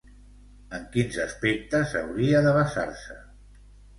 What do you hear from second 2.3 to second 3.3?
de basar-se?